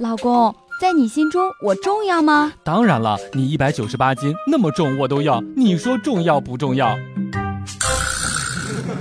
[0.00, 2.52] 老公，在你心中我重要吗？
[2.64, 5.40] 当然了，你一百九十八斤，那么重我都要。
[5.56, 6.96] 你说重要不重要？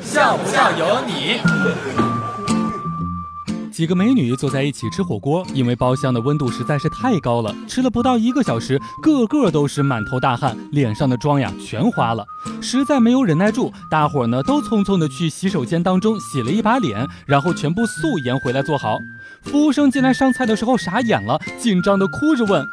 [0.04, 2.13] 像不像有你？
[3.74, 12.24] 几个美女坐在一起吃火锅，因为包厢的温度实在是太高了，吃了不到一个小时，个个都是满头大汗，脸上的妆呀全花了，
[12.62, 19.00] 实在没有忍耐住，大伙儿呢都匆匆的去洗手间当中洗了一把脸，然后全部素颜回来坐好。
[19.42, 22.64] 服务生进来上菜的时候傻眼了，紧张的哭着问：“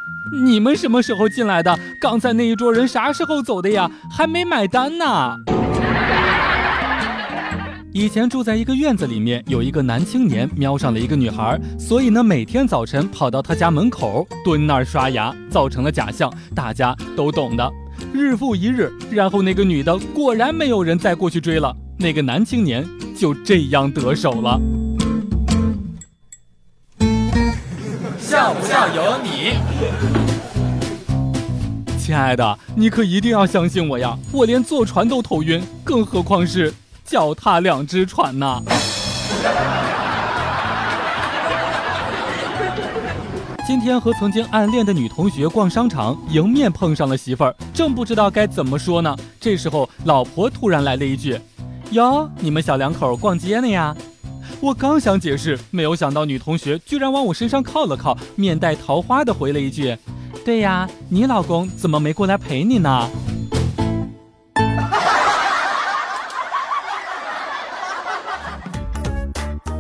[0.45, 1.79] 你们什么时候进来的？
[1.99, 3.91] 刚才那一桌人啥时候走的呀？
[4.11, 5.39] 还没买单呢。”
[7.93, 17.69] 以前住在一个院子里面，有一个男青年瞄上了一个女孩，所以呢，每天早晨跑到他家门口蹲那儿刷牙，造成了假象，大家都懂的。
[18.13, 22.87] 日复一日，然后那个女的果然没有人再过去追了，那个男青年
[23.19, 24.61] 就这样得手了。
[28.21, 29.55] 像不像有你？
[31.99, 34.17] 亲爱的，你可一定要相信我呀！
[34.31, 36.73] 我连坐船都头晕，更何况是……
[37.05, 38.61] 脚踏两只船呐！
[43.67, 49.17] 今天和曾经暗恋的女同学逛商场，迎面碰上了媳妇儿，正不知道该怎么说呢。
[49.41, 51.39] 这时候，老婆突然来了一句
[51.93, 53.97] ：“哟，你们小两口逛街呢呀？”
[54.61, 59.97] 我刚想解释，没有想到女同学居然往我身上靠了靠，面带桃花的回了一句
[60.45, 63.09] ：“对呀，你老公怎么没过来陪你呢？”